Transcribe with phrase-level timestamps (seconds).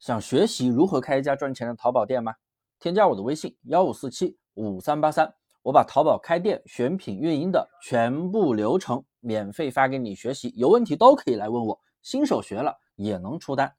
[0.00, 2.34] 想学习如何开一家赚钱的淘宝店吗？
[2.78, 5.30] 添加我的微信幺五四七五三八三，
[5.62, 11.78] 我把淘宝开店、选品、运营的全部流程免费发给你学习，有问题都可以来问我。
[12.00, 13.74] 新手学了也能出单。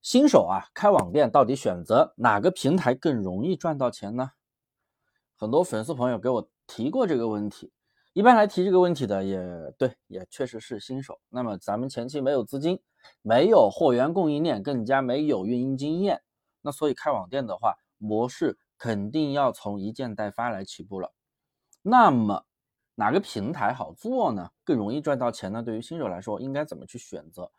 [0.00, 4.30] 新手啊，开网店到底选择哪个平台更容易赚到钱呢？
[5.34, 7.72] 很多粉丝朋友给我提过这个问题。
[8.14, 9.40] 一般来提这个问题的，也
[9.76, 11.18] 对，也确实是新手。
[11.30, 12.80] 那么咱们前期没有资金，
[13.22, 16.22] 没有货源供应链，更加没有运营经验，
[16.62, 21.12] 那所以开网店的话，模式肯定要从一件代发来起步了。
[21.82, 22.44] 那么
[22.94, 24.48] 哪个平台好做呢？
[24.62, 25.60] 更容易赚到钱呢？
[25.60, 27.50] 对于新手来说，应该怎么去选择？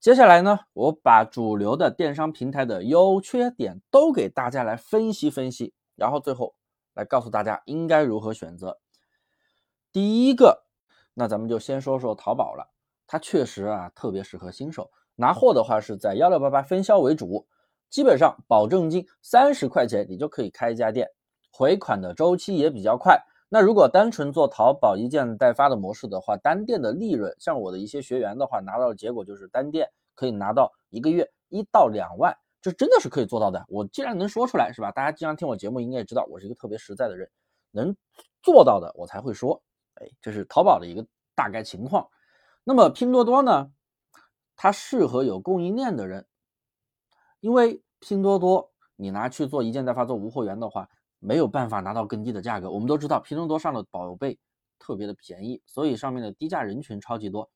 [0.00, 6.54] 接下来呢，我把主流的电商平台的优缺点都给大家来分析分析，然后最后
[6.94, 8.80] 来告诉大家应该如何选择。
[9.94, 10.64] 第一个，
[11.14, 12.68] 那咱们就先说说淘宝了。
[13.06, 17.46] 它确实啊，特别适合新手拿货的话，是在幺六八八分销为主，
[17.90, 21.08] 基本上保证金三十块钱，你就可以开一家店，
[21.52, 23.16] 回款的周期也比较快。
[23.48, 33.64] 那如果单纯做淘宝一件代发的模式的话，单店的利润，像我的一些学员的话，拿到的结果就是单店可以拿到一个月一到两万，这真的是可以做到的。
[33.68, 34.90] 我既然能说出来，是吧？
[34.90, 37.30] 大家经常听我节目，应该也知道我是一个特别实在的人，
[37.70, 37.94] 能
[38.42, 39.62] 做到的我才会说。
[39.94, 42.08] 哎，这是淘宝的一个大概情况。
[42.64, 43.70] 那么拼多多呢？
[44.56, 46.26] 它适合有供应链的人，
[47.40, 52.70] 因为拼多多你拿去做一件代发做无货源的话，没有办法拿到更低的价格。
[52.70, 54.38] 我们都知道拼多多上的宝贝
[54.78, 57.50] 特别的便宜，所以上面的低价人群超级多。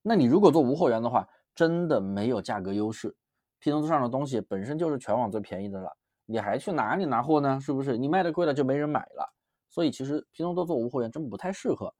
[0.00, 3.16] 那你如果做无货源的话，真的没有价格优势。
[3.58, 7.60] 拼多多上的东西本身就是全网最便宜的了，你还去哪里拿货呢？
[7.60, 7.98] 是不是？
[7.98, 9.34] 你卖的贵了就没人买了。
[9.68, 11.94] 所以其实拼多多做无货源真不太适合。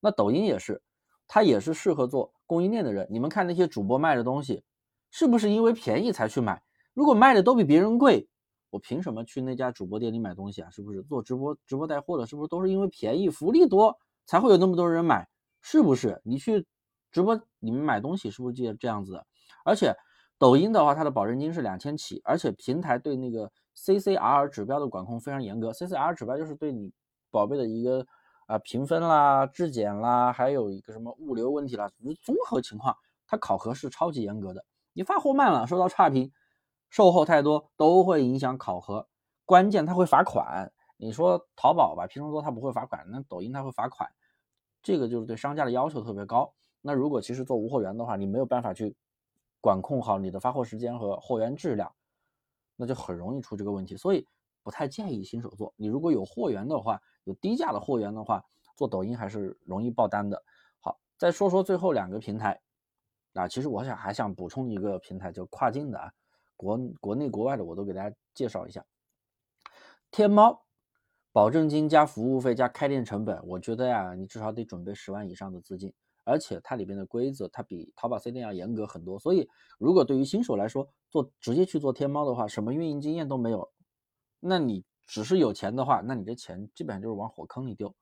[0.00, 0.80] 那抖音也是，
[1.28, 3.06] 它也是适合做供应链的人。
[3.10, 4.64] 你们看那些主播卖的东西，
[5.10, 6.62] 是不是因为便宜才去买？
[6.94, 8.28] 如果卖的都比别人贵，
[8.70, 10.70] 我凭什么去那家主播店里买东西啊？
[10.70, 15.28] 是不是做直播直播带货的，是不是都是因为便宜福利多才会有那么多人买？
[15.60, 16.20] 是不是？
[16.24, 16.66] 你去
[17.12, 19.26] 直播你们买东西是不是就这样子的？
[19.64, 19.94] 而且
[20.38, 25.70] 抖音的话，它的保证金是两千起，而且平台对那个 CCR 指标的管控非常严格。
[25.72, 26.90] CCR 指标就是对你。
[27.30, 28.06] 宝贝的一个
[28.46, 31.90] 啊评分啦、质检啦，还有一个什么物流问题啦，
[32.22, 32.96] 综合情况，
[33.26, 34.64] 它考核是超级严格的。
[34.92, 36.32] 你发货慢了，收到差评，
[36.88, 39.08] 售后太多，都会影响考核。
[39.44, 40.72] 关键它会罚款。
[40.96, 44.10] 你说淘宝吧，拼多多它不会罚款，那抖音它会罚款。
[44.82, 46.52] 这个就是对商家的要求特别高。
[46.82, 48.94] 那如果其实做无货源的话，你没有办法去
[49.60, 51.90] 管控好你的发货时间和货源质量，
[52.76, 53.96] 那就很容易出这个问题。
[53.96, 54.26] 所以
[54.62, 55.72] 不太建议新手做。
[55.76, 58.44] 你如果有货源的话，有低价的货源的话，
[58.76, 60.42] 做抖音还是容易爆单的。
[60.80, 62.60] 好，再说说最后两个平台。
[63.34, 66.10] 啊，其实我想还想补充一个平台，就跨境的啊，
[66.56, 68.84] 国国内国外的我都给大家介绍一下。
[70.10, 70.64] 天猫，
[71.30, 75.94] 保证金加服务费加开店成本，我觉得呀，你至少得准备十万以上的资金，
[76.24, 79.16] 而且它里边的规则它比淘宝 C 店要严格很多。
[79.16, 83.70] 所以，如果对于新手来说，做直接去做天猫的话，什么运营经验都没有，
[84.40, 84.84] 那你。
[85.12, 87.92] 只是有钱的话，那你这钱基本上就是往火坑里丢，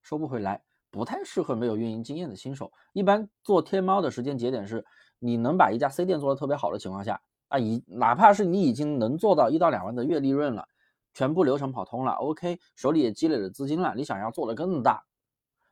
[0.00, 2.72] 收不回来，不太适合没有运营经验的新手。
[2.94, 4.82] 一般做天猫的时间节点是，
[5.18, 10.66] 你能把一家 C 店做的特别好的情况下啊，已哪怕是你已经能做到一到两万的月利润了，
[11.12, 15.04] 全部流程跑通了，OK，手里也积累了资金了，你想要做的更大，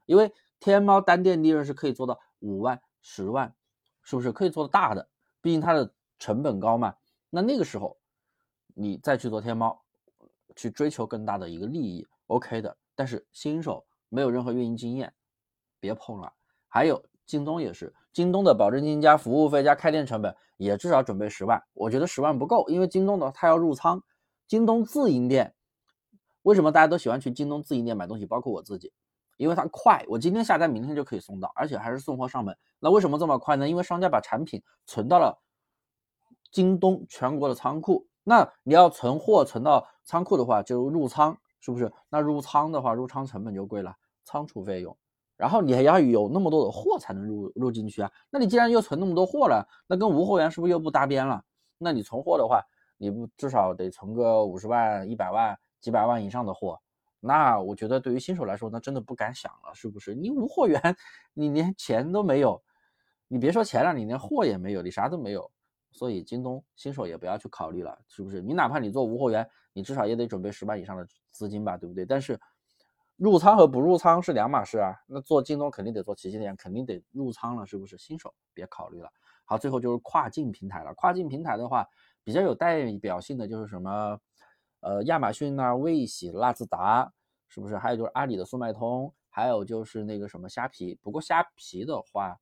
[0.04, 3.54] 因为天猫单店利润是可以做到五万、十万，
[4.02, 5.08] 是不是可以做的大的？
[5.40, 6.94] 毕竟它的成本高嘛。
[7.30, 7.96] 那那个时候
[8.74, 9.83] 你再去做天猫。
[10.56, 12.76] 去追求更大的一个利益，OK 的。
[12.94, 15.12] 但是新手没有任何运营经验，
[15.80, 16.32] 别碰了。
[16.68, 21.62] 还有京东也是，京东的保证金加服务费加开店成本也至少准备十万。
[21.72, 24.02] 我觉得十万不够，因为京东的它要入仓。
[24.46, 25.54] 京东自营店
[26.42, 28.26] 为什么大家都喜欢去京东自营店买东西？
[28.26, 28.92] 包括我自己，
[29.38, 32.56] 因为它快，我今天下单明天就可以送到，而且还是送货上门。
[32.78, 33.68] 那为什么这么快呢？
[33.68, 35.40] 因为商家把产品存到了
[36.52, 38.06] 京东全国的仓库。
[38.22, 41.90] 那你要存货存到仓库的话，就入仓，是不是？
[42.08, 44.96] 那入仓的话，入仓成本就贵了，仓储费用，
[45.36, 48.10] 然后你还要有那么多的货才能入入进去啊。
[48.30, 51.42] 那你既然又存那么多货了，那跟无货源是不是又不搭边了？
[51.78, 52.62] 那你存货的话，
[52.98, 56.78] 你不至少得存个五十万、一百万、几百万以上的货？
[57.20, 60.14] 那我觉得对于新手来说，那真的不敢想了，是不是？
[60.14, 60.78] 你无货源，
[61.32, 62.62] 你连钱都没有，
[63.28, 65.50] 你别说钱了，你连货也没有，你啥都没有。
[65.94, 68.42] 所以京东新手也不要去考虑了，是不是？
[68.42, 72.04] 你哪怕你做无货源，你至少也得准备十万以上的资金吧，对不对？
[72.04, 72.38] 但是
[73.16, 74.92] 入仓和不入仓是两码事啊。
[75.06, 77.96] 那做京东肯定得做旗舰店，肯定得入仓了，是不是？
[77.96, 79.08] 新手别考虑了。
[79.44, 80.92] 好，最后就是跨境平台了。
[80.94, 81.86] 跨境平台的话，
[82.24, 84.18] 比较有代表性的就是什么，
[84.80, 87.12] 呃，亚马逊啊、卫喜、拉兹达，
[87.46, 87.78] 是不是？
[87.78, 90.98] 还有就是阿里的速卖通，还有就是那个什么虾皮。
[91.00, 92.36] 不过虾皮的话，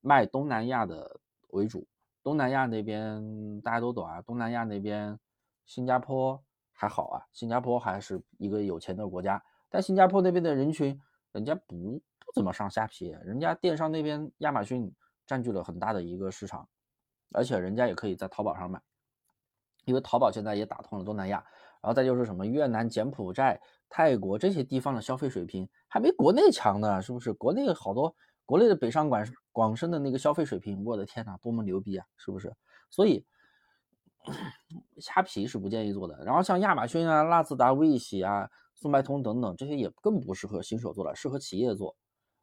[0.00, 1.20] 卖东南亚的
[1.50, 1.86] 为主，
[2.26, 4.20] 东南亚那边大家都懂啊。
[4.22, 5.16] 东南亚那边，
[5.64, 6.42] 新加坡
[6.72, 9.40] 还好啊，新加坡还是一个有钱的国家。
[9.70, 11.00] 但新加坡那边的人群，
[11.30, 14.92] 人家不不怎么上虾皮，人家电商那边亚马逊
[15.24, 16.68] 占据了很大的一个市场，
[17.32, 18.82] 而且人家也可以在淘宝上买，
[19.84, 21.38] 因为淘宝现在也打通了东南亚，
[21.80, 27.32] 然后再就是什么越南、柬埔寨、泰国这些地方的消费水平还没国内强呢，是不是？
[27.32, 28.12] 国内好多
[28.46, 32.56] 国内的北上广广深的那个消费水平，我的天呐，多么牛逼啊，是不是？
[32.88, 33.26] 所以
[34.98, 38.48] 虾皮是不建议做的，然后像亚马逊啊、拉兹达、卫喜啊。
[38.78, 41.96] 速卖通等等这些也更不适合新手做了，适合企业做，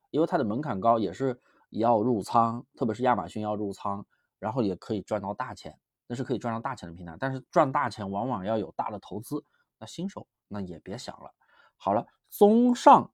[0.09, 1.39] 因为它的门槛高，也是
[1.69, 4.03] 要入仓，特别是亚马逊要入仓，
[4.39, 7.15] 然后也可以赚到大钱，那是可以赚到大钱的平台。
[7.19, 9.45] 但是赚大钱往往要有大的投资，
[9.77, 11.31] 那新手那也别想了。
[11.75, 13.11] 好了，综上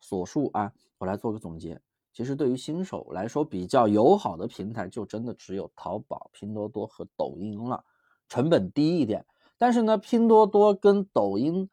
[0.00, 1.82] 所述啊，我来做个总结。
[2.12, 7.84] 其实对于新手来说，比较友好的平台就真的只有淘宝、拼多多和抖音了，
[8.28, 9.24] 成本低一点。
[9.56, 11.68] 但是呢，拼多多跟抖音。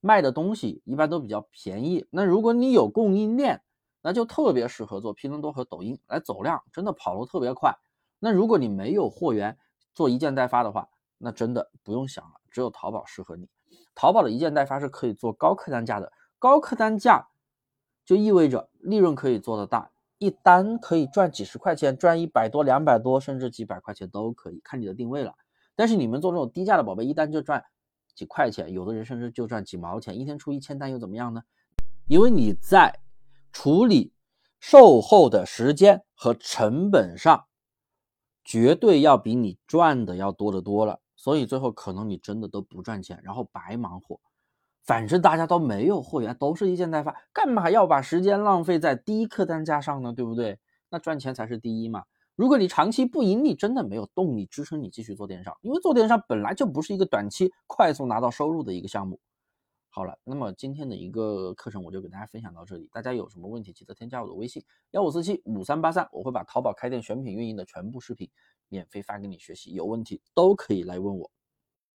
[0.00, 3.60] 卖的东西一般都比较便宜，那如果你有供应链，
[4.02, 7.74] 那就特别适合做拼多多和抖音来走量，真的跑路特别快。
[8.20, 9.58] 那如果你没有货源
[9.94, 10.88] 做一件代发的话，
[11.18, 13.48] 那真的不用想了，只有淘宝适合你。
[13.96, 17.26] 淘宝的一件代发是可以做高客单价的，高客单价
[18.06, 25.34] 就意味着利润可以做得大，一单可以赚几十块钱，赚一百多、两百多，甚至几百块钱都可以，看你的定位了。
[25.74, 27.62] 但是你们做这种低价的宝贝，一单就赚。
[28.14, 31.42] 几块钱，有的人甚至就赚几毛钱，一天出一千单又怎么样呢？
[32.08, 33.00] 因为你在
[33.52, 34.10] 处理
[34.58, 37.44] 售后的时间和成本上，
[38.42, 44.18] 绝对要比你赚的要多得多了，所以最后可能你真的都不赚钱，然后白忙活。
[44.86, 50.12] 反正大家都没有货源，都是一件代发，干嘛要把时间浪费在低客单价上呢？
[50.12, 50.60] 对不对？
[50.88, 52.04] 那赚钱才是第一嘛。
[52.36, 59.18] 如果你长期不盈利，真的没有动力支撑你继续做电商，因为做电商本来就不是一个短期快速拿到收入的一个项目。
[59.88, 68.30] 好了，那么今天的一个课程我就给大家分享到这里，大家有什么问题记得添加我的微信幺五四七五三八三，我会把淘宝开店选品运营的全部视频
[68.68, 71.30] 免费发给你学习，有问题都可以来问我。